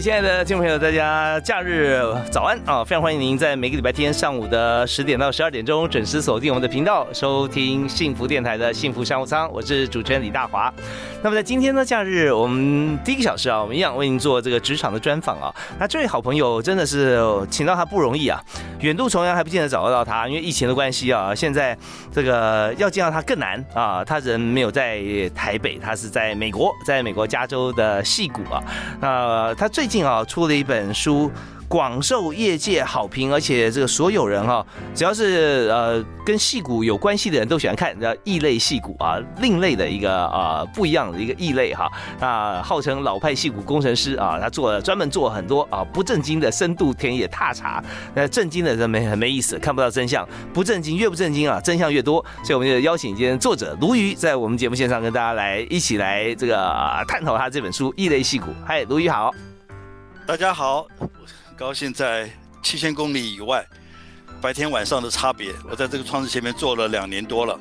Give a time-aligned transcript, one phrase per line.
[0.00, 2.84] 亲爱的听众朋友，大家假日早安啊！
[2.84, 9.50] 非常欢迎您在每个礼拜天上午的十点到十二点钟准时锁定我们的频道，收听幸福电台的幸福商务舱。
[9.52, 10.72] 我是主持人李大华。
[11.20, 15.52] 那么在今天呢，假日我们第一个小时啊，我们一样为您做这个职场的专访啊。
[15.80, 18.40] 那这位好朋友真的是请到他不容易啊，
[18.78, 21.76] 远渡重洋还不见得找得到他，因为疫情的关系啊，现在
[22.12, 24.04] 这个要见到他更难啊。
[24.04, 25.02] 他人没有在
[25.34, 28.62] 台北，他是在美国，在美国加州的戏谷啊。
[29.00, 31.30] 那他最近啊出了一本书，
[31.66, 41.90] 广受业界好评，而且这个所有人哈，只要是呃跟戏骨有关系的人都喜欢看，叫异类戏骨啊，另类的一个啊不一样的一个异类哈。
[42.20, 47.82] 那号称老派戏骨工程师啊，他做了专门做很多啊不正经的深度田野踏查，
[48.14, 52.24] 那正经的人没很没意思，看不到真相，不正经越不正经啊，真相越多。
[52.42, 56.56] 所以我们就邀请今天作者卢瑜在我们节目线上跟大家来一起来这个
[57.06, 58.46] 探讨他这本书《异类戏骨》。
[58.66, 59.30] 嗨，卢瑜好。
[60.28, 60.86] 大家好，
[61.56, 62.28] 高兴在
[62.62, 63.66] 七千公里以外，
[64.42, 65.54] 白天晚上的差别。
[65.70, 67.58] 我在这个窗子前面坐了两年多了，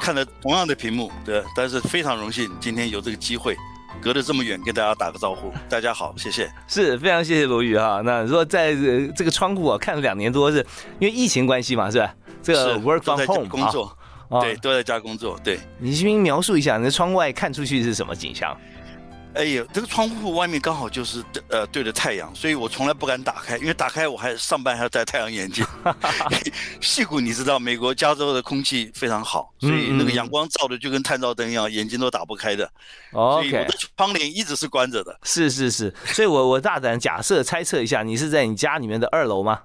[0.00, 3.56] 看了同样的屏幕，对，但是非常荣幸今天有这个机会，
[4.00, 5.52] 隔得这么远跟大家打个招呼。
[5.68, 8.02] 大家好，谢谢，是非常谢谢罗宇哈。
[8.04, 8.74] 那如果在
[9.14, 10.58] 这个窗户啊看了两年多，是
[10.98, 12.12] 因为疫情关系嘛，是吧？
[12.42, 13.96] 这个 work from home 工作，
[14.40, 15.38] 对，都在家工作。
[15.44, 18.58] 对，你先描述一下，那窗外看出去是什么景象？
[19.34, 25.64] 哎呀，这个窗户外面刚好就是呃对着太阳，所以我从来不敢打开，因为打开我还上班还要戴太阳眼镜。
[26.80, 32.70] 戏骨你知道，美国加州的空气非常好，所以那个阳光照的就跟探照灯一样，眼睛都打不开的。
[33.10, 35.18] 所以我的窗帘一直是关着的。
[35.22, 39.60] 是是是，所以我我大胆假设猜测一下，你是在你家里面的二楼吗？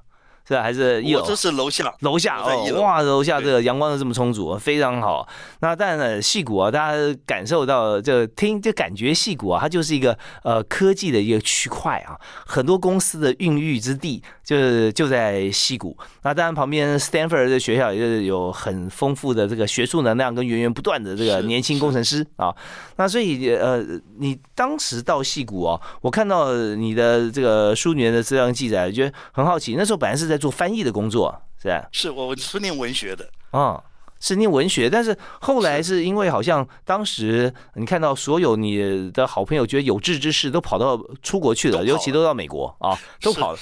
[0.47, 1.25] 是还是一楼？
[1.25, 5.27] 这是楼下，楼下哦，哇，楼下这个阳光都这么充足，非常好。
[5.59, 12.15] 那但呢，戏谷啊，大家感受到这听就感觉戏谷啊，它就是一个呃科技的一个区块啊，
[12.45, 15.97] 很多公司的孕育之地就是就在戏谷。
[16.23, 22.55] 那当然旁边 Stanford 的学校也是有很丰富的这个学术能量跟源源不断的这个年轻工程师啊。
[22.95, 23.83] 那所以呃，
[24.19, 29.75] 你当时到戏谷哦，我看到你的这个书里面的资料记载，觉得很好奇。
[29.77, 31.85] 那时候本来是在做翻译的工作，是吧？
[31.91, 33.83] 是我是念文学的啊，
[34.19, 36.07] 是念文学，但是后来是。
[36.07, 43.59] 因为好像当时你看到所有你的好朋友觉得有志之士都跑到出国去了，尤其都到美国啊，都跑了，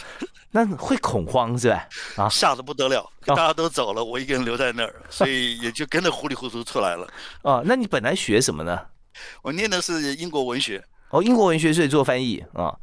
[0.52, 1.88] 那会恐慌是吧？
[2.18, 7.08] 啊，吓得不得了，大家都走了，我一个人留在那儿， 所以也就跟着糊里糊涂出来了。
[7.42, 8.80] 啊，那你本来学什么呢？
[9.42, 12.76] 我念的是英国文学，哦，英国文学，所以做翻译啊，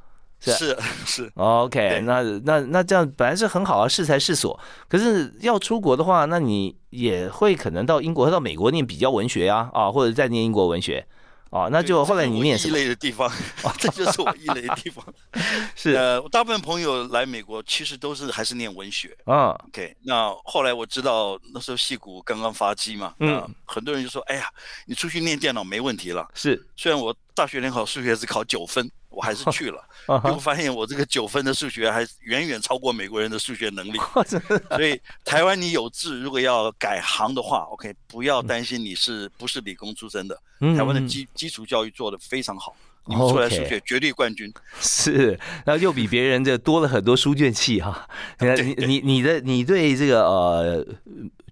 [0.51, 0.77] 是
[1.07, 4.59] 是， OK，那那那这样本来是很好啊，适才适所。
[4.89, 11.07] 可是要出国的话，那你也会可能到英国、到美国念比较文学呀，啊，或者再念英国文学。
[11.51, 13.31] 哦，那就后来你念什么异类的地方，
[13.79, 15.05] 这就是我异类的地方。
[15.77, 19.51] 是呃，大部分朋友来美国其实都是还是念文学啊。
[19.69, 24.49] OK，那后来我知道那时候戏骨刚刚发迹嘛，嗯，很多人就说：“哎呀，
[24.87, 28.91] 你出去念电脑没问题了。”是，虽然我大学联考数学只考九分。
[29.13, 29.81] 我还是去了，
[30.25, 33.99] 结果发现我这个九分的数学还远远超过美国人的数学能力。
[34.75, 40.41] 所以台湾你有志，如果要改行的话，OK，不要担心你是不是理工出身的。
[40.77, 42.75] 台湾的基基础教育做得非常好，
[43.05, 44.53] 你出来数学绝对冠军。
[44.81, 48.09] 是，然后又比别人这多了很多书卷气哈。
[48.39, 50.87] 你你你的你对这个呃。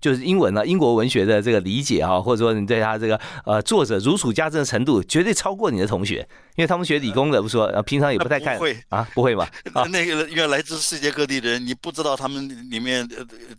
[0.00, 6.27] 就是英文呢，英国文学的这个理解哈，或者说你对他这个呃作者如数家珍的程度，绝对超过你的同学，
[6.57, 9.51] 因为他们学理工的不说，平常也不太看，会啊，不会吧？
[9.91, 13.07] 那个因为来自世界各地的人，你不知道他们里面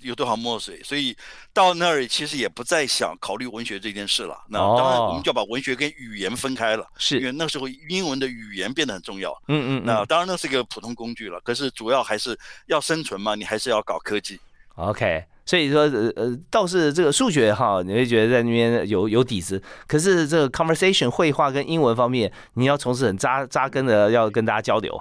[0.02, 1.16] 有多少墨水，所以
[1.54, 4.36] 到那儿其实也不再想考虑文学这件事了。
[4.50, 9.32] 那当然，我们就要把文学跟语言分开了，是因为那时候英文的语言变得很重要。
[9.48, 14.40] 嗯嗯，那当然那是一个普通工具了，可是主要还是要生存嘛，你还是要搞科技。
[14.76, 15.24] OK。
[15.52, 19.62] 所以说，呃呃，倒是这个数学哈，你会觉得在那边有有底子。
[19.86, 24.98] 可是这个 conversation 绘画跟英文方面，你要从事很扎扎根的，要跟大家交流。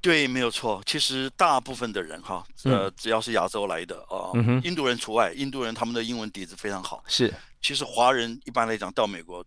[0.00, 0.80] 对，没有错。
[0.86, 4.32] 其实大部分的人哈，呃，只要是亚洲来的啊，
[4.64, 7.04] 印度人除外，印度人他们的英文底子非常好。
[7.06, 7.30] 是，
[7.60, 9.44] 其实华人一般来讲到美国。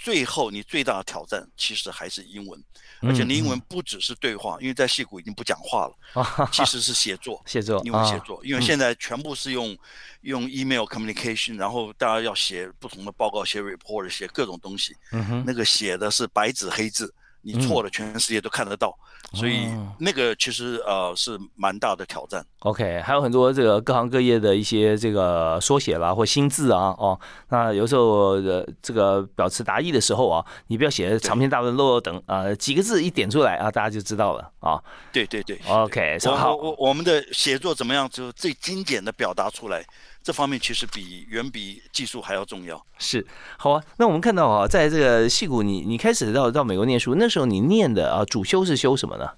[0.00, 2.64] 最后，你最大的挑战其实还是英文，
[3.02, 9.76] 而且你英文不只是对话，因为在戏骨已经不讲话了，其实是写作，写作，英文写作，因为现在全部是用
[10.20, 14.96] 用 email communication，然后大家要写不同的报告，写 report，写各种东西，
[15.44, 17.12] 那个写的是白纸黑字。
[17.42, 18.94] 你错了，全世界都看得到，
[19.32, 19.68] 所以
[19.98, 22.44] 那个其实呃是蛮大的挑战。
[22.60, 27.18] OK，还有很多这个各行各业的一些这个缩写啦或新字啊哦，
[27.48, 34.82] 那有时候呃这个表词达意的时候啊，你不要写长篇大论、漏漏等啊，几个字一点出来啊，大家就知道了啊。
[35.12, 39.84] 对对对，OK，好，我我们的写作怎么样，就最精简的表达出来。
[40.28, 42.86] 这方面其实比远比技术还要重要。
[42.98, 43.26] 是，
[43.56, 43.82] 好啊。
[43.96, 49.30] 那我们看到啊，在这个戏谷，你你开始到到美国念书，那时候你念的啊主修是修什么呢？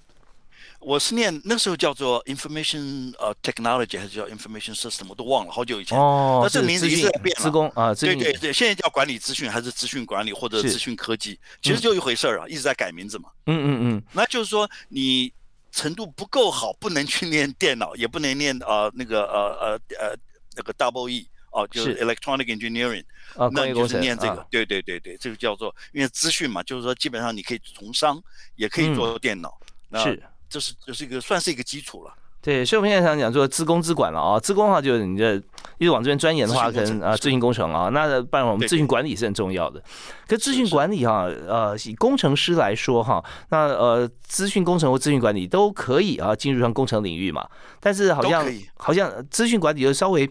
[0.81, 5.97] 我是念那时候叫做 information 呃 technology 还是叫 information system，我都忘了，好久以前。
[5.97, 7.33] 哦，那这名字一直在变。
[7.37, 13.29] 资工啊，对对对，现在叫管理资讯还是资讯管理或者资讯科技，其实就一回事儿啊，一直在改名字嘛。
[13.45, 14.03] 嗯嗯嗯。
[14.11, 15.31] 那就是说你
[15.71, 20.17] 程度不够好，不能去念电脑，也不能念呃那个呃呃呃。
[20.55, 21.97] 那个 double E 哦，就是。
[21.97, 23.03] electronic engineering，
[23.51, 28.21] 那就是念这个，对对对对，这个叫做因为资讯嘛，就是说基本上你可以从商，
[28.55, 29.57] 也可以做电脑，
[30.03, 32.17] 是，这是这是一个算是一个基础了。
[32.41, 35.35] 对，所以我们现在想讲说自工资管了啊，自工的话就是你这
[35.77, 39.79] 一直往这边钻研的话，可能啊，咨询工程啊，那不然我们咨询管理是很重要的。
[40.27, 47.47] 可咨询管理哈，呃，以工程师来说哈，那呃，资讯工程或咨询管理都可以啊，进入上工程领域嘛。
[47.79, 48.43] 但是好像
[48.75, 50.27] 好像资讯管理就稍微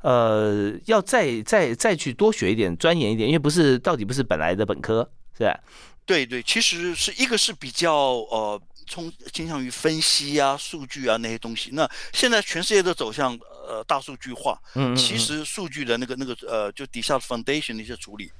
[0.00, 5.08] 呃，要再再再去多学一点，钻研一点，因为不是到底不是本来的本科，
[5.38, 5.56] 是吧？
[6.04, 8.60] 对对，其实是一个是比较呃。
[8.86, 11.70] 从倾向于分析啊、数据啊那些东西。
[11.72, 14.60] 那现在全世界都走向呃大数据化。
[14.74, 18.30] 嗯其实数据的那个那个呃，就底下的 foundation 的一些处理，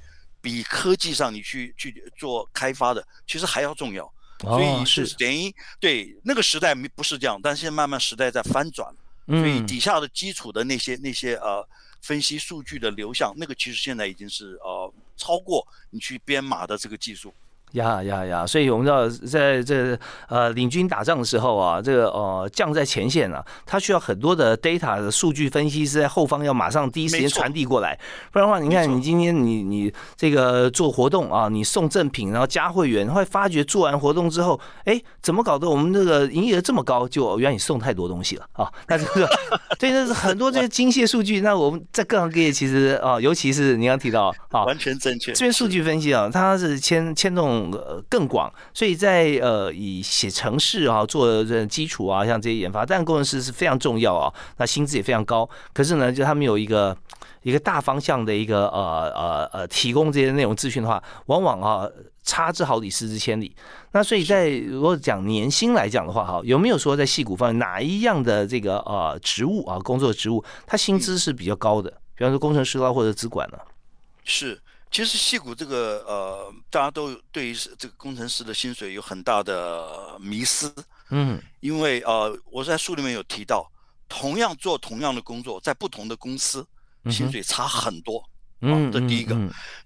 [0.41, 4.11] 比科技上你去去做开发的，其实还要重要。
[4.39, 8.93] 所以是等于对那个时代没不是这样，但现在慢慢时代在翻转。
[9.25, 11.65] 所以底下的基础的那些那些呃
[12.01, 17.33] 分析数据的流向，那个其实现在已经是呃超过你去编码的这个技术。
[17.73, 18.45] 呀呀呀！
[18.45, 19.97] 所以我们知道，在这
[20.29, 27.97] 呃领军打仗的时候啊，这个呃将在前线啊，他需要很多的 data 的数据分析是在后方要马上第一时间传递过来，
[28.31, 37.07] 不然的话，你看你今天你你这个做活动啊，你送赠品，然后加会员，会发觉做完活动之后，哎，怎么搞得我们这个营业额这么高？
[37.07, 38.71] 就原来你送太多东西了啊！
[38.87, 39.27] 那这个
[39.79, 41.39] 对，那是很多这些精细数据。
[41.39, 45.31] 那我们在各行各业其实啊，尤其是你刚提到啊，完全正确。
[45.33, 47.62] 这边数据分析啊，它是牵牵动。
[47.71, 55.49] 呃，更广，所以在呃以写程式啊做这基础啊，像这些研发，但工程师是非常重要啊，那薪资也非常高。
[55.73, 56.95] 可是呢，就他们有一个
[57.43, 61.87] 一个大方向的一个呃呃呃提供这些内容资讯的话，往往啊
[62.23, 63.55] 差之毫厘，失之千里。
[63.91, 71.91] 那所以在如果讲年薪来讲的话，哈，有没有说在戏骨方面哪一样的这个呃职务啊工作职务，它薪资是比较高的？
[72.15, 73.57] 比方说工程师啦，或者资管呢？
[74.23, 74.59] 是。
[74.93, 80.71] 其实戏骨这个呃，大家都对于这个工程师的薪水有很大的迷思，
[81.09, 83.67] 嗯，因为呃，我在书里面有提到，
[84.07, 86.63] 同样做同样的工作，在不同的公司，
[87.09, 88.23] 薪水差很多，
[88.61, 89.35] 嗯，这第一个，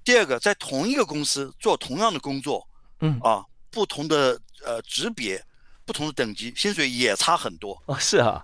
[0.04, 2.68] 第二个，在同一个公司做同样的工作，
[3.00, 3.18] 嗯。
[3.22, 5.42] 啊，不同的呃职别，
[5.86, 8.44] 不同的等级，薪水也差很多，哦，是啊，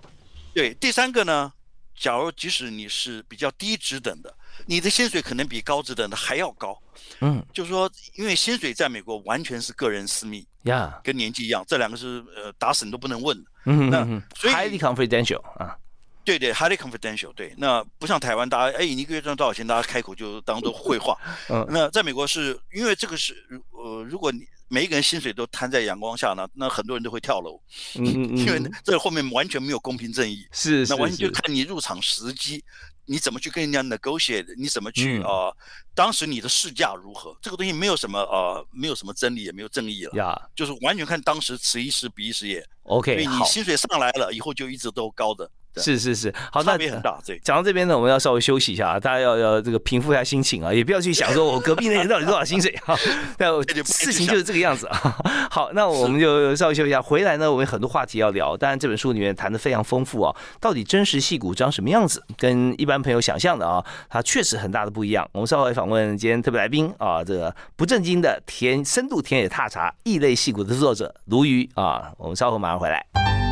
[0.54, 1.52] 对，第三个呢，
[1.94, 4.34] 假如即使你是比较低职等的。
[4.66, 6.80] 你的薪水可能比高职等的还要高，
[7.20, 13.50] 嗯，就是说，因为薪水在美国完全是个人私密呀，跟年纪一样，这两个是呃打死你都不能问的。
[13.66, 14.04] 嗯那
[14.36, 15.76] 所以 highly confidential 啊，
[16.24, 21.16] 对对，highly confidential，对，那不像台湾，大家哎，你一个月赚多少钱，大家开口就当做会话。
[21.48, 23.34] 嗯，那在美国是因为这个是
[23.70, 27.60] 呃，如果你每一个人薪水都摊在阳光下呢，那很多人都会跳楼，
[27.96, 32.64] 嗯嗯 因为这后面完全没有公平正义，是，那完全就看你入场时机。
[33.06, 34.54] 你怎么去跟人家 negotiate？
[34.56, 35.52] 你怎么去啊？
[35.94, 37.36] 当时你的市价如何？
[37.42, 40.12] 这个东西没有什么呃，没有什么真理，也没有正义了。
[40.14, 42.66] 呀，就是完全看当时此一时彼一时也。
[42.84, 45.50] OK，你薪水上来了以后，就一直都高的。
[45.76, 47.18] 是是是，好，差别很大。
[47.26, 52.96] 对，讲到这边呢，我们要稍微休息一下啊，大家要要这个平复一下心情啊，也不要去想说我隔壁那人到底多少薪水啊。
[53.38, 55.16] 那事情就是这个样子啊。
[55.50, 58.56] 好，那我们就稍微休息一下，回来呢，我们有很多话题要聊。
[58.56, 65.28] 当然，这本书里面谈的非常丰富啊，到底真实戏骨长什么样子，跟一般朋友想象的啊，它确实很大的不一样。
[65.32, 73.43] 我们稍微访问今天特别来宾啊，这个不正经的田深度田野踏查异类戏骨的作者鲈鱼啊，我们稍后马上回来。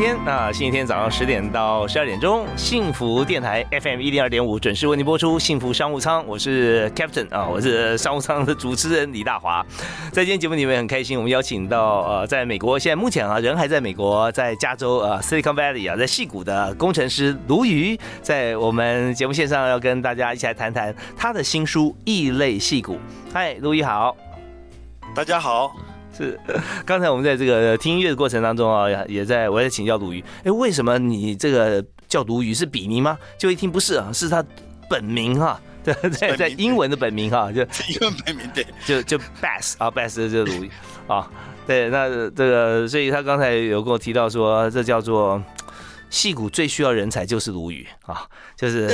[0.00, 9.62] 天啊，星期天早上十点到十二点钟，幸福电台 FM 一零二点五准时为您播出《幸福商务舱》，我是 Captain 啊，我是商务舱的主持人李大华。
[10.10, 22.94] 在今天节目里面很开心，我们邀请到呃，在美国现在目前啊人还在美国，在加州啊 Silicon Valley 啊，在戏谷的工程师卢瑜，在我们节目线上要跟大家一起来谈谈他的新书《异类戏谷》。
[23.34, 24.16] 嗨，卢瑜好，
[25.14, 25.70] 大家好。
[26.20, 26.38] 是，
[26.84, 33.18] 刚才我们在这个听音乐的过程当中啊，也在我在请教鲈鱼，哎，为什么你这个叫鲈鱼是笔名吗？
[33.38, 34.44] 就一听不是啊，是他
[34.88, 40.70] 本名哈，对 对，在英文的本名哈，就 英文本名对，就就 Bass 啊，Bass 就是鲁豫
[41.06, 41.30] 啊，
[41.66, 45.42] 对，那这个，所以他刚才有跟我提到说，这叫做
[46.10, 48.92] 戏骨最需要人才就是鲈鱼啊，就是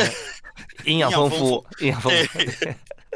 [0.84, 2.38] 营养丰富，营养丰富。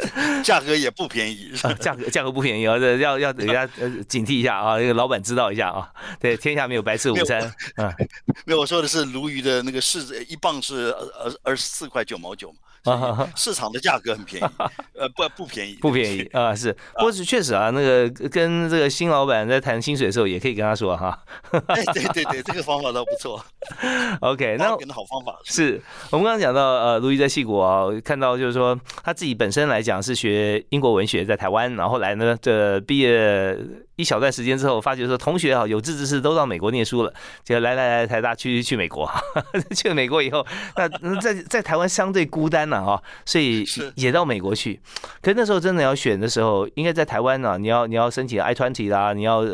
[0.45, 2.75] 价格也不便宜，价格价格不便宜啊！
[2.75, 5.89] 哦要要等下呃警惕一下啊，那个老板知道一下啊。
[6.19, 7.41] 对，天下没有白吃午餐。
[7.77, 7.93] 嗯，
[8.47, 12.59] 没有，我说的是鲈鱼的那个市一磅是二二十四块九毛九嘛。
[12.85, 14.47] 啊，市场的价格很便宜，
[14.99, 21.19] 呃，不不便宜，不便宜啊，是，不过是确实啊，那个跟这个新老板在谈薪水的时候，也可以跟他说哈。
[21.51, 23.45] 对对对对，这个方法倒不错。
[24.21, 33.57] OK，那好方法是我们刚刚讲到呃，路易在戏谷啊，看到就是说他自己本身来讲是学英国文学，在台湾，然后来呢这毕业。
[33.97, 37.13] 一小段时间之后，发觉说同学啊有志之士都到美国念书了，
[37.45, 39.07] 就来来来台大去去美国，
[39.77, 40.89] 去了美国以后，那
[41.21, 43.65] 在在台湾相对孤单了哈，所以
[43.97, 44.81] 也到美国去。
[45.21, 49.45] 可是那时候真的要选的时候，应该在台湾呢，你要你要申请 I twenty 啦，你要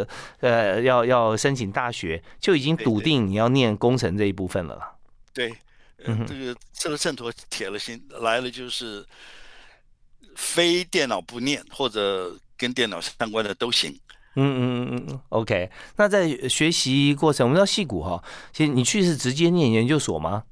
[0.40, 4.78] 呃要要申请大学，就已经笃定你要念工程这一部分了。
[5.32, 5.52] 对，
[6.04, 9.04] 嗯，这个这个秤砣铁了心来了，就是
[10.36, 13.90] 非电脑不念或者跟电脑相关的都行。
[14.38, 15.70] 嗯嗯嗯嗯，OK。
[15.96, 20.44] 那在学习过程，我们知道戏骨哈，其实你去是直接念研究所吗？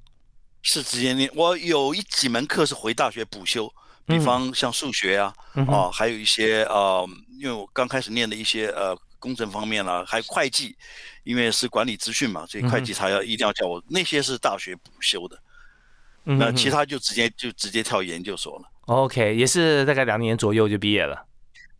[0.65, 1.31] 是直接念。
[1.35, 3.73] 我有一几门课是回大学补修，
[4.05, 5.33] 比方像数学啊，
[5.69, 10.77] 啊，还有一些呃，因为我刚开始念的一些呃工程方面啦，还有会计，
[11.23, 13.83] 因为是管理资讯嘛，所以会计他要一定要叫我。
[13.89, 15.39] 那些是大学补修的，
[16.25, 18.65] 那其他就直接就直接跳研究所了。
[18.87, 21.25] OK，也是大概两年左右就毕业了。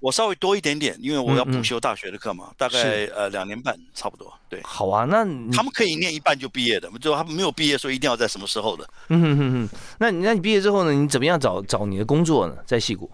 [0.05, 4.31] 我稍微多一点点，因为我要补修大学的课嘛，大概呃两年半差不多。
[4.51, 8.87] 对，好啊，那他们可以念一半就毕业的，就他们没有毕业说一定要在什么时候的。
[9.09, 10.93] 嗯哼哼哼，那你那你毕业之后呢？
[10.93, 12.55] 你怎么样找找你的工作呢？
[12.67, 13.11] 在戏谷？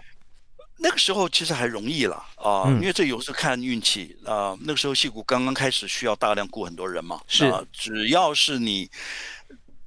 [0.78, 4.59] 那个时候其实还容易了啊，因为这有时候看运气啊。
[4.62, 8.90] 那个时候戏骨刚刚开始需要大量雇很多人嘛，是，只要是你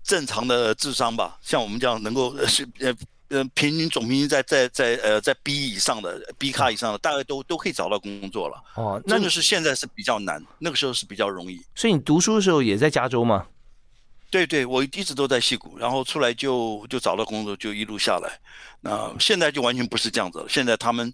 [0.01, 2.95] 正常的智商吧，像我们这样能够是呃。
[3.33, 8.63] 呃，平均总平均在在在呃在 B 以上的 B 卡以上的，大概都都可以找到工作了。
[8.75, 11.59] 哦，那个是现在是比较难，那个时候是比较容易。
[11.73, 13.47] 所以你读书的时候也在加州吗？
[14.29, 18.39] 对对，我一直都在西谷，然后出来就就找到工作，就一路下来。
[18.81, 20.45] 那现在就完全不是这样子了。
[20.47, 21.11] 现在他们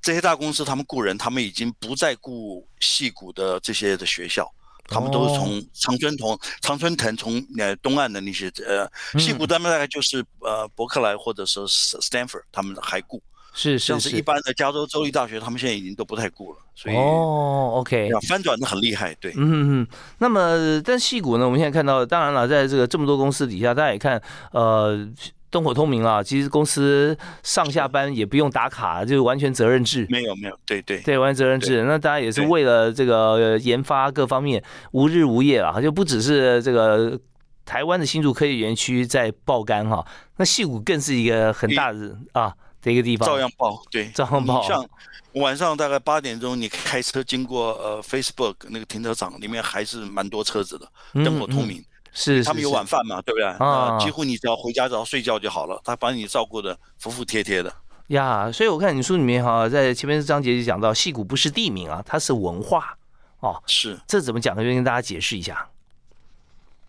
[0.00, 4.48] 这些大公司，他们雇人，他们已经不再雇西谷的这些的学校。
[4.88, 19.86] 他们都是从常春藤、常春藤从呃东岸的那些呃，西谷他们大概就是呃伯克莱或者说 Stanford，他们还雇，是是像是一般的加州州立大学，他们现在已经都不太雇了，所以哦，OK，翻转的很厉害，对，嗯嗯，
[20.18, 24.20] 那么但西谷呢，我们现在看到，当然了，在这个这么多公司底下，大家也看
[24.52, 25.08] 呃。
[25.50, 26.22] 灯火通明啊！
[26.22, 30.06] 其实公司上下班也不用打卡，就是完全责任制。
[30.10, 31.82] 没有没有，对对对，完全责任制。
[31.84, 34.62] 那大家也是为了这个研发各方面
[34.92, 37.18] 无日无夜啊，就不只是这个
[37.64, 42.52] 台湾的新竹科技园区在爆肝哈，那戏谷更是一个很大的啊
[42.82, 44.62] 的一个地方，照样爆，对，照样爆。
[44.62, 44.86] 像
[45.34, 50.86] 晚上大概八点钟，你开车经过呃 Facebook 那个停车场，里面还是蛮多车子的，
[51.24, 51.82] 灯火通明。
[52.12, 53.46] 是他们有晚饭嘛，对不对？
[53.46, 57.72] 啊，几乎你只要回家只要睡觉就好了，他把你照顾的服服帖帖的
[58.08, 58.50] 呀。
[58.50, 62.96] 所以我看你书里面哈，在前面章节就讲到，戏骨不是地名啊，它是文化
[63.40, 63.62] 哦。
[63.66, 64.62] 是，这怎么讲呢？
[64.62, 65.68] 就跟大家解释一下。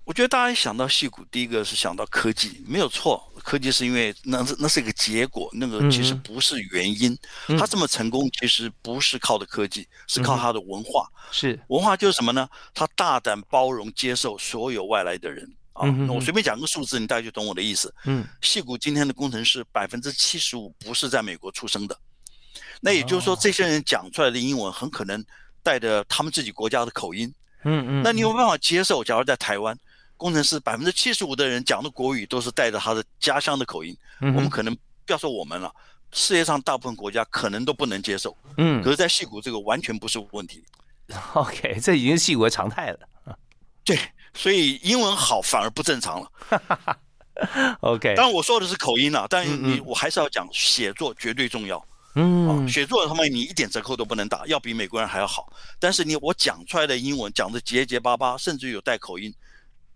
[0.05, 3.23] 我觉得大家一想到戏骨，第一个是想到科技，没有错。
[3.50, 7.18] 科技是因为那是那是一个结果，那个其实不是原因。
[7.58, 11.10] 他这么成功，其实不是靠的科技，是靠他的文化。
[11.32, 12.48] 是文化就是什么呢？
[12.75, 15.89] 他大胆包容接受所有外来的人啊。
[15.89, 17.91] 那我随便讲个数字，你大概就懂我的意思。
[18.06, 21.98] 嗯，戏谷今天的工程师百分之七十五不是在美国出生的，
[22.82, 25.25] 那也就是说，这些人讲出来的英文很可能
[25.63, 27.34] 带着他们自己国家的口音。
[27.63, 29.03] 嗯嗯，那你有办法接受？
[29.03, 29.75] 假如在台湾？
[30.19, 35.73] 工程师百分之七十五的人讲的国语都是带着他的家乡的口音，我们可能不要说我们了，
[36.11, 38.35] 世界上大部分国家可能都不能接受。
[38.57, 40.61] 嗯，可是，在戏谷这个完全不是问题。
[41.33, 42.99] OK，这已经是戏谷的常态了。
[43.85, 43.97] 对，
[44.33, 46.99] 所以英文好反而不正常了。
[47.79, 51.81] OK，当然我说的是口音啊，但你我还是要讲写作绝对重要。
[52.15, 55.51] 嗯，写作他妈你一点折扣都不能打，要比美国人还要好。
[55.79, 59.33] 但是你我讲出来的英文讲的结结巴巴，甚至有带口音，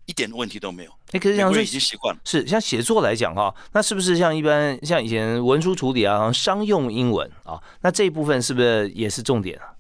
[0.06, 0.92] 一点问题都没有。
[1.12, 2.22] 哎，可是像已经习惯了。
[2.26, 9.74] 是像写作来讲哈，那是不是像一般像以前文书处理啊，商用英文啊，那这一部分是不是也是重点啊？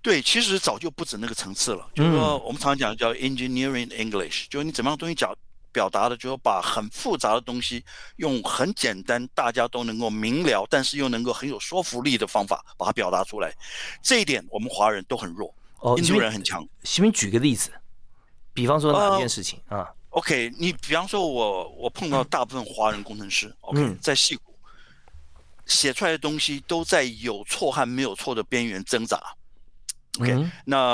[0.00, 1.86] 对，其实早就不止那个层次了。
[1.94, 5.34] 就是说，我们常常讲叫 engineering English，就是你怎么样东西讲。
[5.74, 7.82] 表达的就是把很复杂的东西
[8.16, 13.50] 用很简单、大家都能够明了，但是又能够很有说服力的方法把它表达出来。
[14.02, 16.62] 这一点我们华人都很弱，哦，印度人很强。
[16.84, 17.70] 行，举个例子，
[18.54, 24.54] 比方说哪件事情啊？OK，你比方说我我碰到大部分华人工程师，OK，在戏谷
[25.66, 29.18] 写出来的东西都在有错和没有错的边缘挣扎。
[30.20, 30.92] OK，那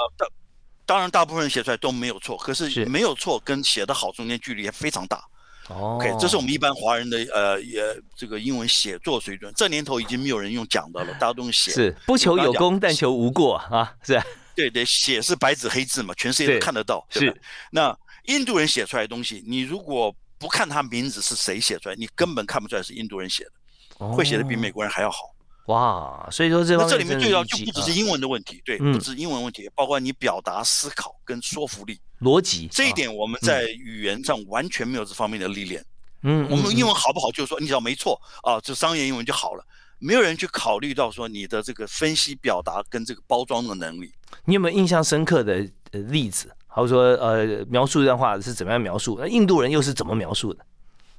[0.87, 5.23] 当然，大部分人写出来都没有错，可是没有错跟写的好中间距离也非常大。
[5.69, 7.83] OK，这是我们一般华人的呃也
[8.17, 9.53] 这个英文写作水准。
[9.57, 11.73] 这年头已经没有人用讲的了，大家都用写。
[11.73, 13.93] 是不求有功，但求无过啊！
[14.03, 14.23] 是。
[14.59, 17.07] 对对，写是白纸黑字嘛，全世界都看得到。
[17.11, 17.41] 是。
[17.71, 25.33] 那印度人写出来的东西，你如果不看他名字是谁写出来，你根本看不出来是印度人写的，会写的比美国人还要好。
[25.67, 35.85] 哇，所以说这这里面最要就不只是英文的问题，对，不只是英文问题，包括你表达、思考跟说服力、逻辑这一点，我们在语言上完全没有这方面的历练。
[36.23, 39.65] 嗯，我们英文好不好，就是说你只要没错啊，就商业英文就好了，
[39.99, 44.13] 没有人去考虑到说你的这个分析、表达跟这个包装的能力。
[44.45, 46.53] 你有没有印象深刻的例子？
[46.67, 49.17] 或者说呃，描述一段话是怎么样描述？
[49.21, 50.65] 那印度人又是怎么描述的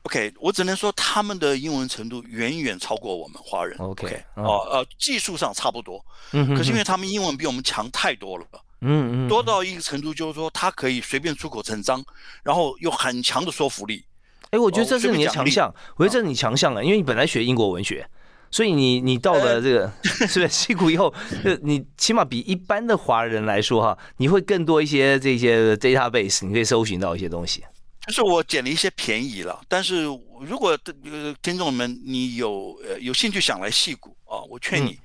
[0.04, 3.78] ？OK，我只能说他们的英文程度远远超过我们华人。
[3.80, 8.46] OK，哦呃，技术上差不多，可是因为他们英文比我们强太多了，
[8.82, 12.02] 嗯嗯，多到一个程度，就是说他可以随便出口成章，
[12.42, 14.06] 然后有很强的说服力。
[14.52, 18.08] 哎，我觉得这是你的强项，我觉得这是你强项啊，因为你本来学英国文学，
[18.52, 19.92] 所以你你到了这个
[20.28, 27.64] 是不是西谷以后，就你起码比一般的华人来说哈，你会更多一些这些 database，你可以搜寻到一些东西。
[28.08, 30.04] 就是我捡了一些便宜了，但是
[30.42, 34.98] 如果呃听众们你有呃有兴趣想来戏骨啊，我劝你，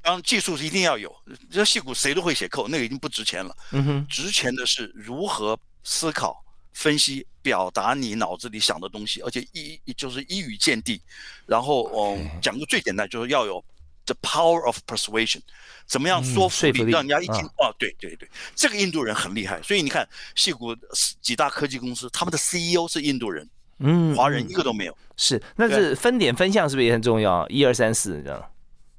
[0.00, 1.14] 当技术是一定要有，
[1.50, 3.54] 这戏骨谁都会写扣，那个已经不值钱了。
[3.72, 11.00] 嗯哼，值钱的是如何思考、分析、表达你脑子里想的东西，而且一就是一语见地，
[11.46, 13.64] 然后嗯讲个最简单，就是要有
[14.06, 15.40] the power of persuasion。
[15.86, 20.76] 怎么样说服力让人家一听哦，对对对，这个印度人很厉害，所以你看，戏谷
[21.20, 23.48] 几大科技公司，他们的 CEO 是印度人，
[23.80, 24.96] 嗯，华人一个都没有。
[25.16, 27.44] 是，那是分点分项是不是也很重要？
[27.48, 28.50] 一二三四这样。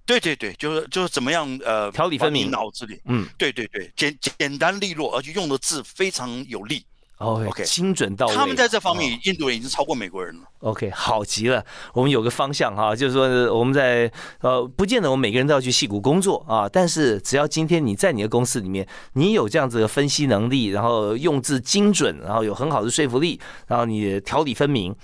[0.05, 6.85] 对对对，就是就是怎么样呃，条理分明，脑子里，嗯，对对对，简简单利落，而且用的字非常有力。
[7.21, 8.33] OK，精准到位。
[8.33, 10.41] 他们在这方面，印度人已经超过美国人了。
[10.61, 11.63] OK，好极了。
[11.93, 24.95] 我们有个方向哈，就是说我们在呃，不见得我们每个人都要去戏骨工作啊，但是只要今天你在你的公司里面，你有这样子的分析能力，然后用字精准，然后有很好的说服力，然后你条理分明。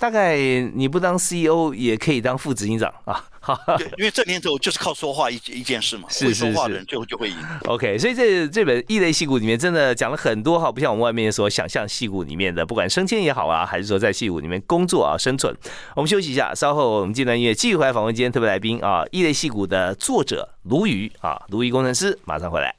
[0.00, 0.34] 大概
[0.74, 3.22] 你不当 CEO 也可以当副执行长啊，
[3.76, 7.36] 对，因为这年头就是靠说话一一件事嘛，会说话的人最后就会赢。
[7.66, 15.54] OK，所以这这本异类戏骨里面真的讲了很多哈，不像我们外面所想象戏骨里面的，不管升迁也好啊，还是说在戏骨里面工作啊生存。
[15.94, 22.74] 我们休息一下，稍后我们这段音乐继续回来访问今天特别来宾啊，异类戏骨的作者卢宇啊，卢宇工程师马上回来。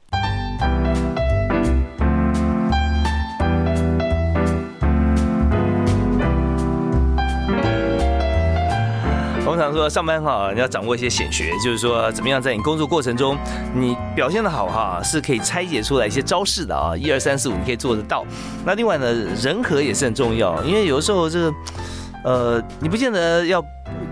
[9.62, 13.36] 常说上班哈，你要掌握一些显学，就是说怎么样在你工作过程中，
[13.74, 18.24] 你表现的好哈，是可以拆解出来一些招式的啊，一二三四五你可以做得到。
[18.64, 21.54] 那另外呢，人和也是很重要，因为有的时候这个，
[22.24, 23.62] 呃，你不见得要，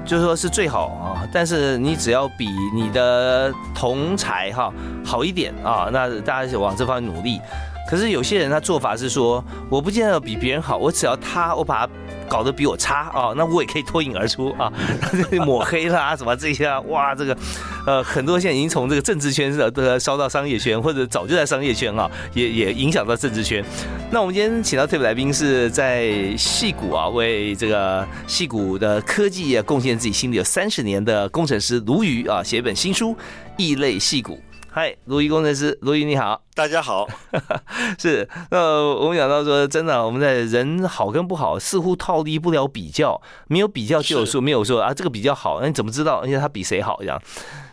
[0.05, 4.73] 就是说是最好啊，但是你只要比你的同才哈
[5.05, 7.41] 好一点啊，那大家就往这方面努力。
[7.91, 11.93] 可是有些人他做法是说，我不见得比别人好，我只要他，我把他
[12.29, 14.73] 搞得比我差啊，那我也可以脱颖而出啊，
[15.45, 17.37] 抹黑啦什么这些啊，哇，这个，
[17.85, 23.65] 呃，很多现在已经从这个政治圈的烧到商业圈，或者早就在商业圈啊，也也影响到政治圈。
[24.13, 33.11] 那我们今天请到特别来宾是在戏谷啊，为这个戏谷的科技业贡献自己心里有三十年的工程师卢瑜啊，写一本新书
[33.57, 34.35] 《异类戏谷》。
[34.73, 37.05] 嗨，卢怡工程师，卢怡你好，大家好。
[37.99, 46.21] 是，那我们讲到说，真的，我们在人好跟不好，似乎套离不了比较，没有比较就有数，没有说啊，这个比较好，那你怎么知道？
[46.21, 47.21] 而且他比谁好这样？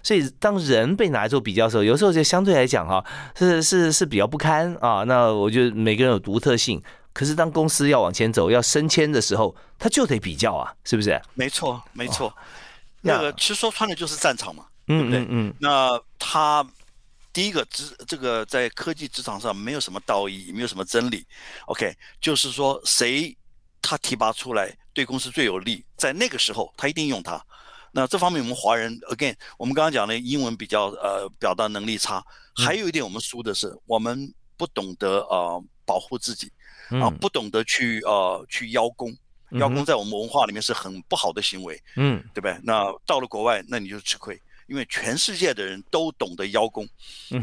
[0.01, 3.05] 所以当人被拿来做比较的时候，有时候就相对来讲哈，
[3.35, 5.03] 是是是比较不堪啊。
[5.03, 6.81] 那我觉得每个人有独特性，
[7.13, 11.21] 可是当公司要往前走、要升迁的时候，他就得比较啊，是不是？
[11.35, 12.33] 没错，没错。
[13.01, 15.23] 那个其实说穿了就是战场嘛，对不对？
[15.29, 15.53] 嗯。
[15.59, 16.65] 那他。
[17.37, 21.23] 第一个职这个在科技职场上没有什么道义，没有什么真理。
[21.67, 23.37] OK，就是说谁
[23.79, 27.39] 他提拔出来对公司最有利，在那个时候他一定用他。
[27.91, 36.51] 那这方面我们华人 again，我们刚刚讲的英文比较呃表达能力差，还有一点我们输的是我们不懂得呃保护自己
[36.99, 39.15] 啊，不懂得去呃去邀功，
[39.51, 42.59] 邀功在我们文化里面是很不好的行为，嗯，对不对？
[42.63, 44.41] 那到了国外，那你就吃亏。
[44.67, 46.87] 因为全世界的人都懂得邀功，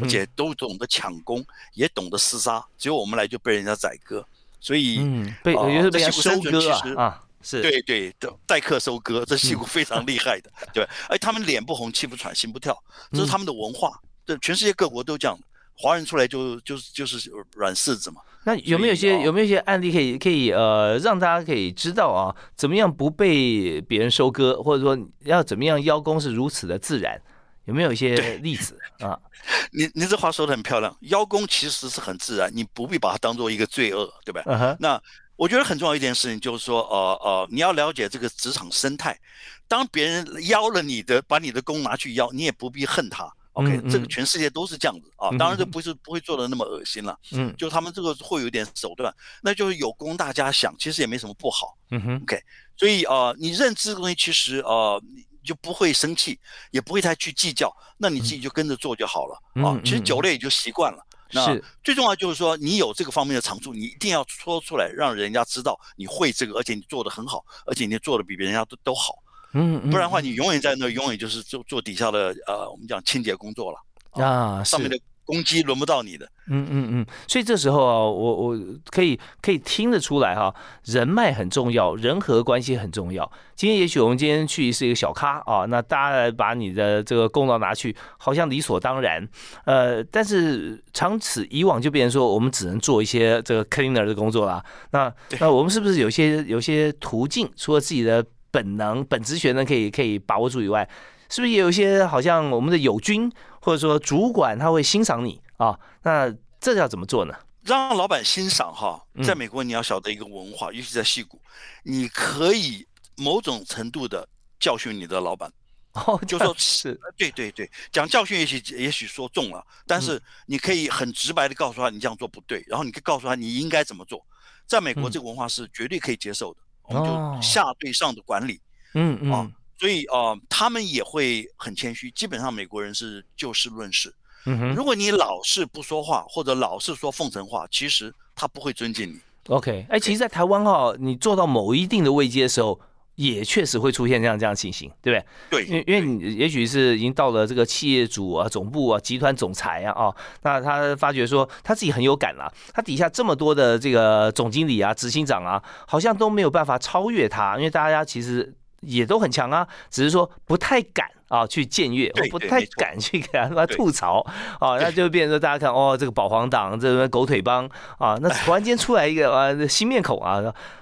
[0.00, 4.24] 而且都懂得抢功，也懂得厮杀，只有我们来就被人家宰割，
[4.60, 4.98] 所以
[5.42, 7.60] 被有些被收割啊，是。
[7.62, 12.76] 对对的待客收割，这戏骨非常厉害的，对，哎，他们脸不红气不喘心不跳，
[13.12, 15.38] 这是他们的文化，对，全世界各国都这样，
[15.76, 18.20] 华人出来就就是就是软柿子嘛。
[18.44, 27.20] 那有没有些有没有一些案例可以可以呃让大家可以知道啊，怎么样不被别人收割，或者说要怎么样邀功是如此的自然？
[27.64, 29.18] 有没有一些例子啊？
[29.72, 34.76] 你你这话说的很漂亮，邀功其实是很自然，你不必把它当做一个罪恶，对吧？
[34.78, 35.00] 那
[35.37, 39.18] 我觉得很重要一件事情就是说，呃呃，你要了解这个职场生态，
[39.66, 43.32] 当别人邀了你的，把你的功拿去邀，你也不必恨他。
[43.54, 52.40] OK，这个全世界都是这样子啊，当然这不是不会做的那么恶心了，嗯，就他们这个会有点手段，那就是有供大家享，其实也没什么不好，嗯哼，OK，
[52.76, 56.38] 所以呃，你认知的东西其实呃，你就不会生气，
[56.72, 59.80] 也不会太去计较，那你自己就跟着做就好了啊。
[59.84, 60.28] 其实久了。
[60.28, 69.22] 也就习惯了，那最重要就是说你有这个方面的长处，你一定要说出来，让人家知道你会这个，而且你做的很好，而且你做的比别人家都都好。
[69.54, 73.78] 嗯，不然的话，你永远在那，永远就是做做底下的呃，我们讲清洁工作了
[74.22, 76.28] 啊，上面的攻击轮不到你的。
[76.48, 78.58] 嗯嗯嗯，所以这时候啊，我我
[78.90, 80.52] 可以可以听得出来哈，
[80.84, 83.30] 人脉很重要，人和关系很重要。
[83.54, 89.26] 今天也许我们今天去是一个小咖啊，那大家来把你的这个功劳拿去，好像理所当然。
[89.64, 94.62] 呃，但是长此以往就变成说，我们只能做一些这个 cleaner 的工作啦。
[94.90, 98.26] 那那我们是不是有些有些途径，除了自己的？
[98.54, 100.88] 本能、本职学呢可以可以把握住以外，
[101.28, 103.28] 是不是也有一些好像我们的友军
[103.60, 105.76] 或者说主管他会欣赏你啊？
[106.04, 107.34] 那这要怎么做呢？
[107.62, 111.42] 让老板欣赏哈，在美国你要晓得一个文化，尤其在戏谷，
[111.82, 112.86] 你可以
[113.16, 114.28] 某种程度的
[114.60, 115.50] 教训你的老板，
[115.94, 124.24] 哦，就说是，对对对，讲教训也许也许说重了，但是你可以很直白的告诉他你这样做不对，然后你可以告诉他你应该怎么做，
[124.64, 126.60] 在美国这个文化是绝对可以接受的。
[126.86, 128.60] 我们就下对上的管理，
[128.94, 132.10] 嗯嗯，啊，所以啊，他们也会很谦虚。
[132.10, 134.14] 基本上美国人是就事论事。
[134.46, 139.18] 嗯哼，如果你老是不说话，或者老是说奉承话，其实他不会尊敬你。
[139.48, 142.80] OK，哎，其实，在台湾哈，你做到某一定的位阶的时候。
[143.16, 145.64] 也确实会出现这样这样情形，对不对？
[145.64, 161.09] 对，因为因为你也许是已经到了这个企业主啊、总部啊、集团总裁啊，哦，那他发觉说他自己很有感了，他底下这么多的这个总经理啊、执行长啊，好像都没有办法超越他，因为大家其实也都很强啊，只是说不太敢。
[161.34, 164.20] 啊，去僭越，我不太敢去给他妈吐槽
[164.60, 167.68] 啊，那 就变成说大家看哦，这个保皇党，这个狗腿帮
[167.98, 170.40] 啊，那突然间出来一个啊新面孔啊，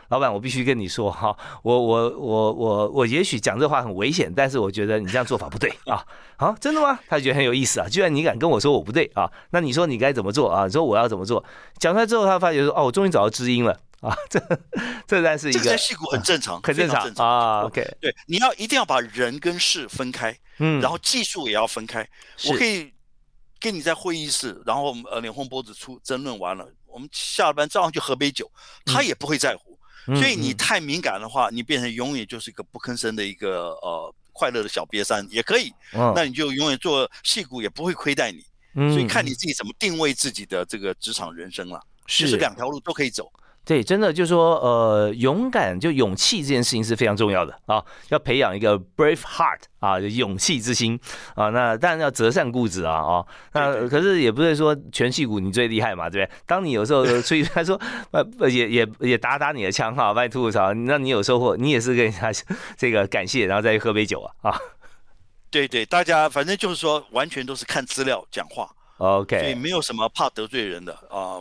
[0.08, 6.04] 老板，我必须跟你说哈，我我我我我也许讲这话很危险，但是我觉得你这样做法不对啊，
[6.36, 6.98] 啊，真的吗？
[7.08, 10.66] 他觉得很有意思啊，居然你敢跟我说我不对啊，那你说你该怎么做啊？
[10.66, 11.42] 你说我要怎么做？
[11.78, 13.78] 讲出来之后，他发觉说哦，我终于找到知音了。
[14.02, 14.40] 啊， 这
[15.06, 17.62] 这才是一个，这在戏骨很正常，很正常啊。
[17.62, 22.06] OK，对，你要一定要把人跟事分开，嗯，然后技术也要分开。
[22.48, 22.92] 我可以
[23.60, 28.50] 跟你在会议室，然后呃脸红脖子粗争论完了，我们下了班照样去喝杯酒，
[28.84, 29.78] 他也不会在乎。
[30.16, 35.72] 所以你太敏感的话，你变成永远就是一个不吭声的一个呃快乐的小瘪三也可以。
[35.92, 38.44] 那你就永远做戏骨也不会亏待你。
[38.92, 41.80] 所以看你自己怎么定位自己的这个职场人生了。
[42.08, 43.32] 是两条路都可以走。
[43.64, 50.98] 对，真的就是说，呃，勇敢就勇气这件事情是非常重要的啊，要培养一个 brave heart 啊，勇气之心
[51.36, 51.48] 啊。
[51.50, 56.36] 那当然要择善固执啊，啊，那可是也不是说全戏骨你最厉害嘛，对不对？
[56.44, 62.32] 当你有时候出去，他说呃，也也也打打你的枪哈，把你吐吐槽，那你有收获，你也是跟人家
[62.76, 64.58] 这个感谢，然后再去喝杯酒啊啊。
[65.52, 71.38] 对对，大家反正就是说，完全都是看资料讲话，OK，所以没有什么怕得罪人的啊。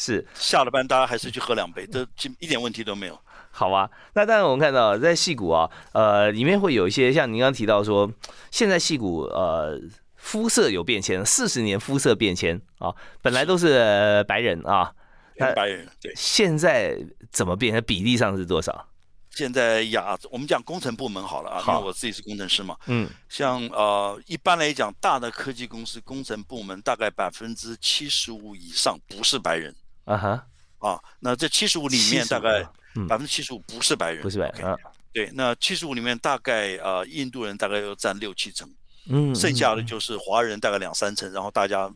[0.00, 2.00] 是下了班，大家还是去喝两杯，这
[2.38, 3.20] 一点问题都没有。
[3.50, 8.10] 好啊，那当然我们看到在戏谷啊，呃，里面会有一些像您刚刚提到说，
[8.50, 9.78] 现在戏谷呃
[10.16, 14.90] 肤色有变迁，四十年肤色变迁啊，本来都是白人啊，
[15.36, 16.96] 白人对，现在
[17.30, 17.82] 怎么变？
[17.84, 18.86] 比例上是多少？
[19.32, 30.46] 现在亚，我们讲工程部门好了啊，因为我自己是工程师嘛，嗯，像呃一般来讲，大的科技公司工程部门大概百分之七十五以上不是白人啊哈，
[30.78, 32.62] 啊，那这七十五里面大概
[33.08, 34.78] 百分之七十五不是白人，不是白人，
[35.12, 38.68] 对，那七十五里面大概呃印度人大概要占六七成，
[39.08, 41.92] 嗯，剩下的就是华人大概两三成，然后大家。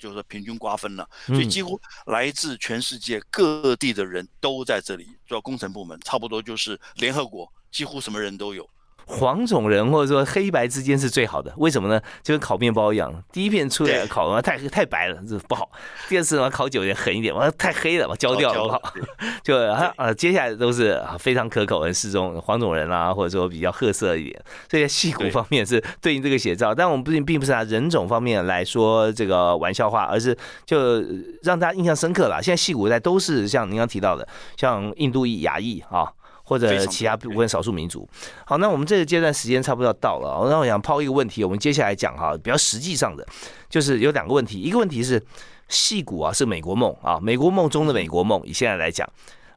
[0.00, 8.62] 就是平均瓜分了，所以几乎来自全世界各地的人都在这里做工程部门，差不多就是联合国，几乎什么人都有。
[9.08, 11.98] 黄种人或者说黑白之间是最好的，为什么呢？
[12.22, 15.64] 就跟烤面包一样，第一片出来烤完太太白了，这不好；
[16.10, 18.82] 第二次嘛烤久一点狠一点，完太黑了把焦掉了不好。
[19.42, 19.56] 就
[19.96, 24.44] 啊，接下来都是非常可口、很适中黄种人啊，或者说比较褐色一点。
[24.70, 31.02] 所以戏骨方面是对应这个写照，但我们不并并不是拿人种方面来说这个玩笑话，而是就
[31.42, 32.42] 让大家印象深刻了。
[32.42, 36.12] 现在戏骨在都是像您刚提到的，像印度裔、亚裔啊。
[36.48, 38.08] 或者其他部分少数民族。
[38.46, 40.48] 好，那我们这个阶段时间差不多要到了。
[40.48, 43.26] 那我想抛一个问题，我们接下来讲哈，比较实际上的，
[43.68, 44.58] 就是有两个问题。
[44.58, 45.22] 一个问题是，
[45.68, 48.40] 戏骨啊是美国梦啊，美国梦中的美国梦。
[48.46, 49.06] 以现在来讲，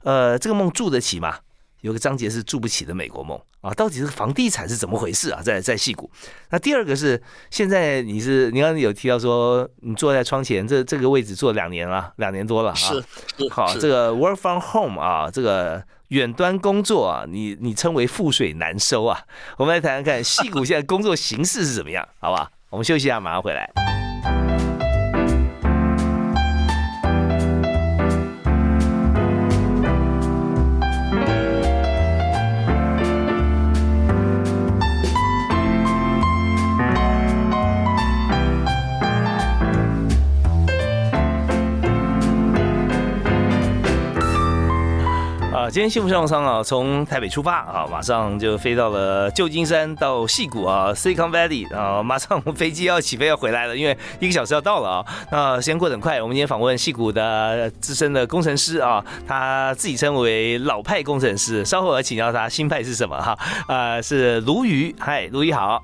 [0.03, 1.37] 呃，这个梦住得起吗？
[1.79, 5.41] 有个章节是住不起的美国梦啊，到底是房地产是怎么回事啊？
[5.41, 6.11] 在在戏谷。
[6.49, 12.75] 那第二个是，现在你是你刚刚有提到说，你坐在窗前这这个位置坐两年了，两年多了啊。
[12.75, 13.03] 是
[13.49, 15.81] 好，这个 work from home 啊，这个。
[16.11, 19.21] 远端工作啊，你你称为覆水难收啊。
[19.57, 22.49] 我们来谈谈看，戏骨现在工作形式是怎么样，好不好？
[22.69, 24.00] 我们休息一下，马上回来。
[45.71, 55.05] 今天幸福商务舱啊，从台北出发啊，马上就飞到了旧金山到戏谷啊，Silicon Valley 啊，马上飞机要起飞要回来了，因为一个小时要到了啊。
[55.31, 63.37] 那时间过得很快，我们今天访问戏谷的资深的工程师啊，他自己称为老派工程师，稍后要请教他新派是什么哈？
[63.67, 65.81] 啊，是鲈鱼，嗨，鲈鱼好，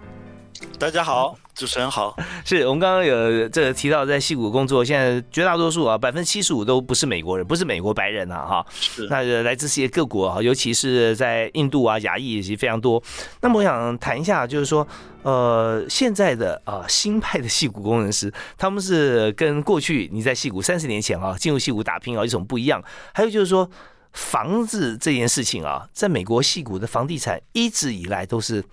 [0.80, 1.38] 大家好。
[1.56, 2.16] 主持人好，
[2.46, 13.02] 是我们刚刚有这个提到在戏谷工作，现在绝大多数啊，百分之七十五都不是美国人，不是美国白人啊，哈，是那来自世界各国啊，尤其是在印度啊、亚裔以及非常多。
[13.42, 14.88] 那么我想谈一下，就是说，
[15.24, 22.84] 呃，现在的啊新派的戏谷工程师，他们是跟过去你在戏谷三十年前啊进入戏谷打拼啊有什么不一样？
[23.16, 23.68] 还有就是说，
[24.14, 28.64] 房子这件事情啊，在美国戏谷的房地产一直以来都是。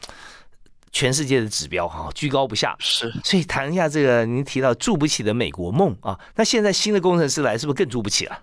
[0.94, 2.74] 全世界的指标哈，居高不下。
[2.78, 8.42] 是，所以谈一下这个，您提到住不起的美国梦啊，那现在新的工程师来，是不是更住不起了？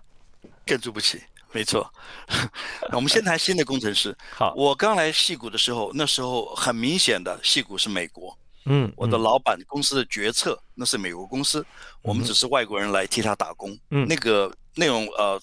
[0.66, 1.20] 更住不起，
[1.54, 1.90] 没错。
[2.92, 4.16] 我们先谈新的工程师。
[4.36, 8.38] 好，我刚来戏谷的时候，那时候很明显的，戏谷是美国。
[8.66, 11.66] 嗯，我的老板公司的决策那是美国公司，
[12.02, 13.76] 我们只是外国人来替他打工。
[13.92, 15.42] 嗯，那个那种呃，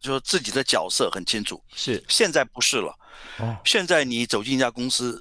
[0.00, 1.60] 就是自己的角色很清楚。
[1.74, 2.96] 是，现在不是了。
[3.40, 5.20] 哦，现在你走进一家公司。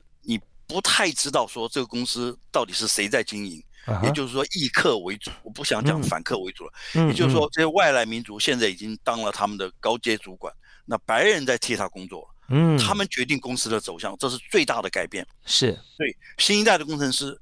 [0.68, 3.64] 不太知道说这个公司到底是谁在经营，
[4.04, 6.74] 也就是说以客为主，我不想讲反客为主了。
[7.08, 10.54] 也就是说这些外来民族现在已经当了他们的高阶主管，
[10.86, 15.26] 那白人在替他工作，嗯，他们决定公司的走向，这是最大的改变。
[15.46, 17.40] 是对新一代的工程师，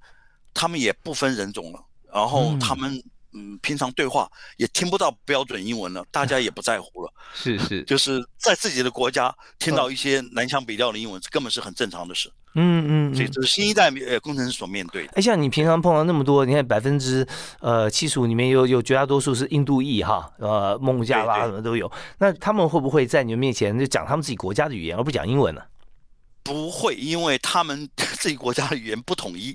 [0.53, 1.83] 他们也不分人种了，
[2.13, 3.03] 然后他们。
[3.35, 7.13] 嗯，平常对话也听不到标准英文了，大家也不在乎了。
[7.35, 12.31] 是是，就是在自己的国家听到一些南腔北调的英文，根本是很正常的事。
[12.57, 15.11] 嗯嗯，所以这是新一代呃工程师所面对的。
[15.15, 17.27] 哎，像你平常碰到那么多，你看百分之
[17.59, 25.61] 呃七十五里面有有绝大多数是印度裔哈，呃孟加拉什么都有，那他们会不会在你们面前就讲他们自己国家的语言，而不讲英文呢？
[26.45, 29.47] 不会，因为他们自 己国家的语言不统一，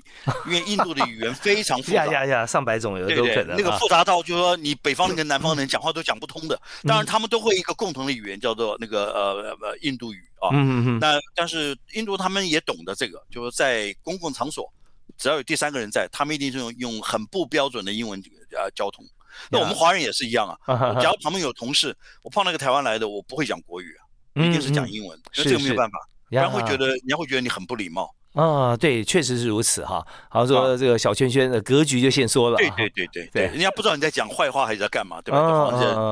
[0.45, 3.55] 因为印度的语言非常复杂， 呀呀呀，上百种有的都可能。
[3.55, 6.61] 那个复杂到就是说，你北方人跟南方人讲话都讲不通的。
[6.83, 10.49] 当然，他们都会一个共同的语言，叫做那个呃呃印度语啊。
[10.51, 10.99] 嗯嗯嗯。
[10.99, 14.69] 那但是印度他们也懂得这个，就是在公共场所，
[15.17, 19.05] 只要有第三个人在，他们一定是用用很不标准的英文呃交通。
[19.49, 20.57] 那我们华人也是一样啊。
[21.01, 25.17] 假如旁边有同事，我碰到个台湾来的，我不会讲国语啊，一定是讲英文。
[25.37, 25.97] 那这个没有办法。
[26.31, 30.05] 不然会觉得人家会觉得你很不礼貌，啊，对，确实是如此哈。
[30.29, 32.57] 好像说这个小圈圈的格局就先缩了。
[32.57, 35.37] 对对对对对，人家不知道你在讲坏话还是在干嘛，对吧？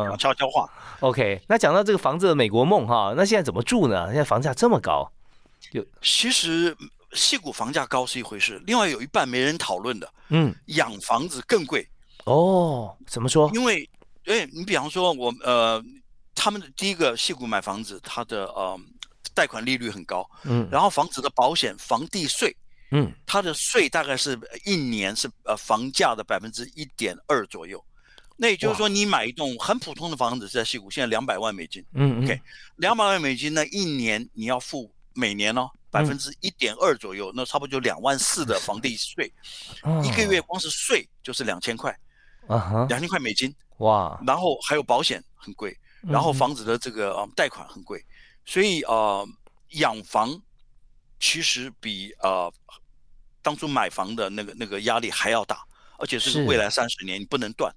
[0.10, 0.70] 讲悄悄话。
[1.00, 4.08] OK，那讲到这个房子的美国梦哈，那现在怎么住呢？
[4.08, 5.10] 现在房价这么高，
[5.72, 6.76] 就其实
[7.14, 11.88] 戏谷房价高是一回事，另外有一半没人讨论的，嗯，养房子更贵。
[12.26, 13.50] 哦，怎么说？
[13.54, 13.90] 因为，
[14.26, 15.82] 哎，你比方说我呃，
[16.36, 18.78] 他们的第一个戏谷买房子，它的呃。
[19.34, 22.56] 贷款利率很高，嗯，然后房子的保险、房地税，
[22.92, 27.84] 嗯，它的税大概是一年是呃房价的百分之一点二左右，
[28.36, 32.42] 那也就是说你买一栋很普通的房子在西谷，现在两百万美金，嗯，OK，
[32.78, 39.32] 两百万美金呢，一年你要付每年呢百分之一点二左右，那差不多就两万四的房地税，
[40.04, 41.92] 一个月光是税就是两千块，
[42.48, 48.04] 啊哈，两千块美金，哇，然后还有保险很贵，然后房子的这个呃贷款很贵。
[48.50, 49.24] 所以呃，
[49.74, 50.42] 养房
[51.20, 52.52] 其实比呃
[53.44, 55.64] 当初买房的那个那个压力还要大，
[56.00, 57.72] 而且是未来三十年你不能断，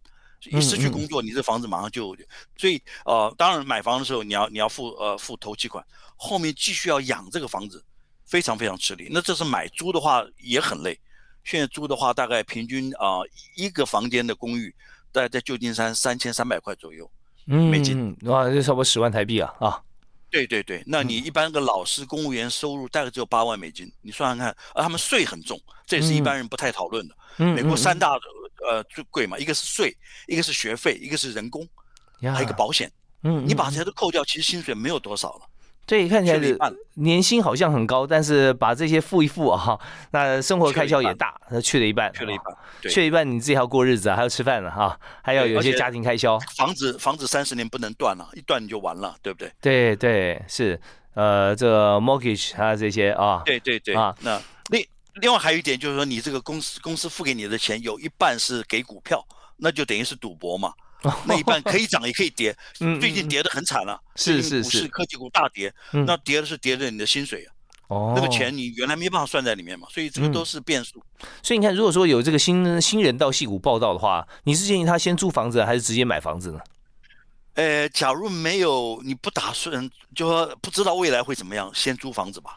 [0.45, 2.17] 一失去工作，你这房子马上就，
[2.57, 5.85] 所以呃，当然买房的时候你要你要付呃付头期款，
[6.17, 7.85] 后面继续要养这个房子，
[8.25, 9.09] 非常非常吃力。
[9.11, 10.99] 那这是买租的话也很累，
[11.45, 13.21] 现在租的话大概平均啊
[13.57, 14.75] 一个房间的公寓，
[15.13, 17.11] 大概在旧金山三千三百块左右，
[17.45, 19.83] 美金，哇，这差不多十万台币啊啊。
[20.33, 27.14] 对对对，那你一般个老师、公务员收入大概只有八万美金，你算算看，而他们税很重，这也是一般人不太讨论的。
[27.37, 28.18] 美国三大
[28.66, 29.95] 呃最贵嘛，一个是税，
[30.27, 31.68] 一个是学费，一个是人工，
[32.23, 32.90] 还有一个保险。
[33.25, 35.49] 嗯，你把这些都扣掉，其实薪水没有多少了。
[35.85, 39.79] 对，看起来年薪好像很高，但是把这些付一付啊，
[40.12, 42.57] 那生活开销也大，那去了一半，去了一半，
[42.90, 46.38] 去了一半，你自己还要过日子啊，还要吃饭了哈，还要有一些家庭开销。
[46.57, 49.53] 房子房子三十年不能断了，一断你就完了，对不对？
[49.61, 50.81] 对对是，
[51.14, 53.95] 呃，这个 mortgage 啊这些啊，对对对。
[53.95, 59.23] 啊，那另另外还有一点就是说，你这个公司公司付给你的钱有一半是给股票，
[59.57, 60.73] 那就等于是赌博嘛。
[61.27, 62.57] 那一半可以涨也可以跌，
[63.01, 67.51] 最近跌得很惨了，是是是，科技股大跌，那跌的是跌的你的薪水啊，
[67.88, 71.03] 哦，那个钱你原来没办法算在里面嘛，所以这个都是变数。
[71.43, 76.61] 所以你看，如果说有这个新新人到戏股报道的话，你是建议他先租房子还是直接买房子呢？
[77.55, 82.57] 呃，假如没有你不打算，就说不知道未来会怎么样，先租房子吧，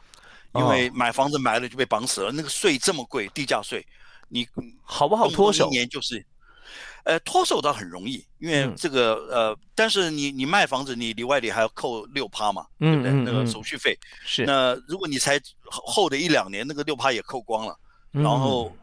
[0.54, 3.84] 因为买房子买了就被绑死了，那个税这么贵，地价税，
[4.30, 4.48] 你
[4.84, 5.66] 好不好脱手？
[5.66, 6.24] 一年就是。
[7.06, 13.12] 呃，脱手倒很容易，因为这个呃，但是你你卖房子，你里外里还要扣六趴嘛，对不对？
[13.12, 14.44] 那个手续费是。
[14.44, 15.40] 那如果你才
[15.70, 17.78] 后的一两年，那个六趴也扣光了，
[18.12, 18.76] 然后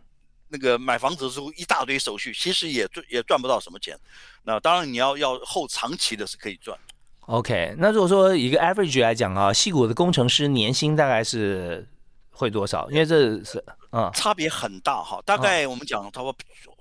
[0.49, 3.99] 那个买房子的时候一大堆手续，其实也赚也赚不到什么钱。
[4.45, 6.79] 那当然你要要后长期的是可以赚。
[7.27, 11.89] OK，那如果说一个 average 来讲啊，细谷的工程师年薪大概是
[12.31, 12.89] 会多少？
[12.91, 15.23] 因为这是啊，差别很大哈。
[15.25, 16.35] 大概我们讲他说。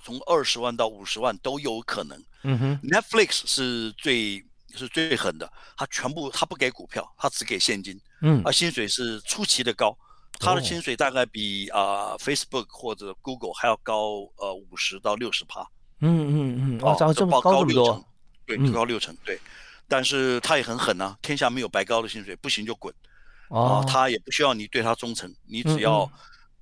[0.03, 2.19] 从二十万到五十万都有可能。
[2.41, 4.43] 嗯哼，Netflix 是最
[4.73, 5.47] 是最狠的，
[5.77, 8.01] 他全部他不给股票，他只给现金。
[8.23, 9.95] 嗯，啊薪水是出奇的高，
[10.39, 15.61] 他的薪水大概比啊 Facebook 或者 Google 还要高呃五十到六十趴。
[15.99, 18.05] 嗯嗯嗯，哦，这么高这么多，
[18.47, 19.39] 对，高六成，对。
[19.87, 22.91] 但是他也很狠呐，天下没有白高的薪水，不行就滚。
[23.49, 26.11] 哦，他也不需要你对他忠诚，你只要。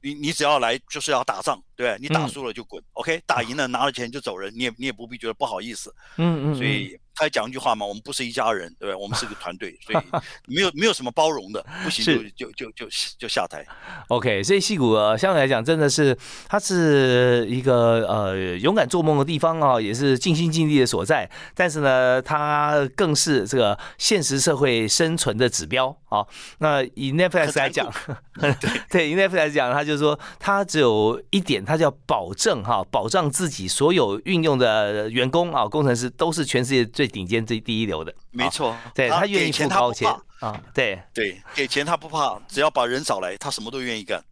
[0.02, 3.22] 你你只要来就是要打仗，对你打输了就滚，OK？
[3.26, 5.94] 打赢了拿了钱就走人，你也你也不必觉得不好意思。
[6.18, 6.56] 嗯嗯。
[6.56, 8.98] 所以他讲一句话嘛，我们不是一家人，对吧？
[8.98, 10.04] 我们是个团队， 所以
[10.48, 13.66] 没有没有什么包容的，不行就就就就就下台。
[14.08, 21.30] OK，所以戏骨相对来讲真的是，它是一个呃勇敢做梦的地方啊，也是尽心尽力的所在。
[21.54, 26.26] 但是呢，它更是这个现实社会生存的指标啊。
[26.60, 27.92] 那以 Netflix 来讲，
[28.90, 38.14] 对，以 Netflix 来讲，他就是说，他只有一点，他叫保证哈，保障自己所有运用的员工啊，工程师都是全世界最顶尖、最第一流的。
[38.32, 44.24] 没错，对他愿意付高钱啊，对对，给钱他不怕，只要把人找来，他什么都愿意干。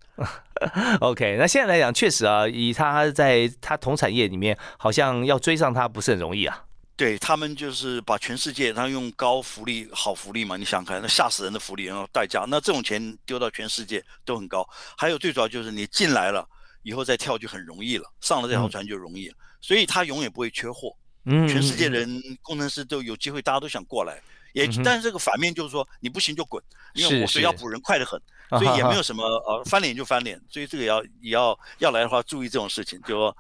[1.01, 6.63] OK，那现在来讲，确实啊，以他在他同产业里面，好像要追上他不是很容易啊。
[6.95, 14.67] 对他们就是把全世界，他用高福利、好福利嘛，你想看那吓死人的福利，然后代价，那这种钱丢到全世界都很高。
[14.97, 16.43] 还有最主要就是你进来了
[16.81, 20.95] 以后再跳就很容易了，上了这条船就容易了，所以他永远不会缺货。
[21.29, 24.21] 嗯，全世界人工程师都有机会，大家都想过来。
[24.53, 26.63] 也但是这个反面就是说，你不行就滚，
[26.93, 28.19] 因为我是要补人快得很。
[28.49, 33.35] 所以也没有什么呃翻脸就翻脸，所以这个要也要要来的话注意这种事情，就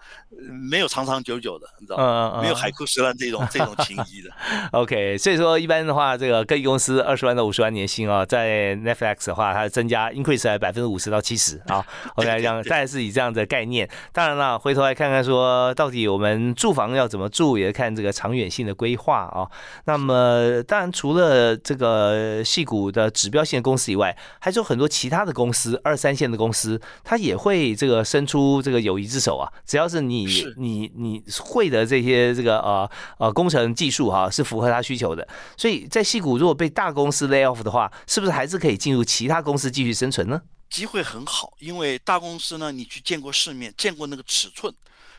[0.69, 2.41] 没有长长久久的，你知道吗？
[2.41, 4.29] 没有海枯石烂这种这种情谊的。
[4.77, 11.85] OK，所以说一般的话，这个各公司二十万到五十万年薪啊，在 Netflix 的话，它增加 increase 在百分之五十到七十啊。
[12.15, 13.89] OK，这样大概是以这样的概念。
[14.11, 19.47] 当然了，回头来看看说，到底我们住房要怎么住，也看这个长远性的规划啊。
[19.85, 24.85] 那么，当然除了这个细股的指标性的公司以外，还是有很多。
[24.97, 29.45] 其他的公司，二三线的公司，他也会这个伸出这个友谊之手啊。
[29.63, 30.25] 只要是你
[30.57, 32.89] 你你会的这些这个呃
[33.19, 35.27] 呃工程技术哈，是符合他需求的。
[35.55, 40.41] 所以在戏谷如果被大公司 lay off 的话，是不是还是可以进入其他公司继续生存呢？
[40.67, 44.73] 机会很好，因为大公司呢，你去见过世面，见过那个尺寸，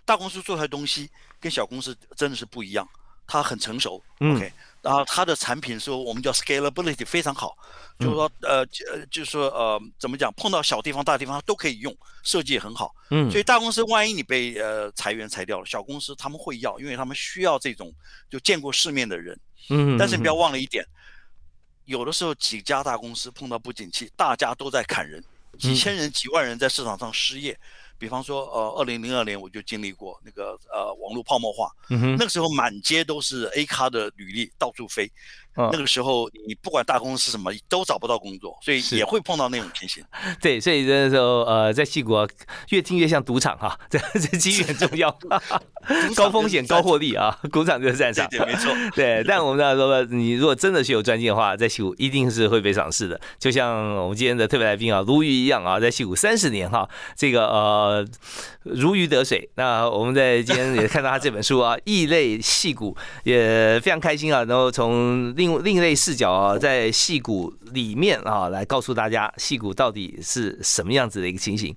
[0.05, 1.09] 大公司做出来东西
[1.39, 2.85] 跟小公司真的是不一样，
[3.29, 4.03] 它很成熟。
[4.18, 4.53] OK。
[4.81, 7.57] 然后它的产品说我们叫 scalability 非常好，
[7.99, 12.94] 就是说呃呃就是说呃怎么讲碰到小地方大地方都可以用，设计也很好。
[13.11, 17.92] 嗯，所以大公司万一你被呃裁员裁掉了，小公司他们会要，因为他们需要这种
[18.30, 19.38] 就见过世面的人。
[19.70, 20.84] 嗯，但是你不要忘了一点，
[21.86, 25.22] 有的时候几家大公司碰到不景气，大家都在砍人，
[25.59, 27.59] 几千人几万人在市场上失业。
[28.01, 35.11] 比方说，呃，二零零二年我就经历过那个呃网络泡沫化，那个时候满街都是 A 咖的履历到处飞。
[35.73, 40.03] 那个时候，你不管大公司什么，都找不到工作，所以也会碰到那种情形。
[40.41, 42.15] 对，所以那时候，呃，在戏谷
[42.71, 45.11] 越听越像赌场哈， 这这机遇很重要，
[46.17, 48.29] 高风险高获利啊，赌场就是战场。
[48.29, 48.73] 对，没错。
[48.95, 53.21] 对，但我们要说，你如果真的是有专精的话，在戏谷一定是会被赏识的。
[53.39, 58.07] 就像我们今天的特别来宾啊，鲈鱼一样啊，在戏谷三十年哈，这个呃
[58.63, 59.49] 如鱼得水。
[59.57, 62.95] 那我们在今天也看到他这本书啊，《异类戏谷》，
[63.25, 71.74] 也非常开心啊，然后从用另类视角啊，在戏骨里面啊，来告诉大家戏骨到底是什么样子的一个情形。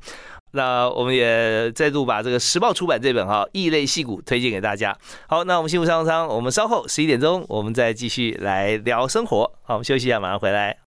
[0.54, 4.94] 那我们也再度把这个时报出版这本哈《异类戏骨》推荐给大家。
[5.28, 9.50] 好，那我们幸福商商，我们稍后十一点钟，我们再继续来聊生活。
[9.64, 10.78] 好，我们休息一下，马上回来。